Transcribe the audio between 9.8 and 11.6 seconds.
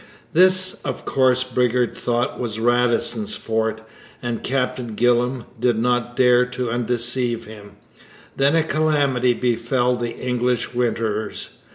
the English winterers.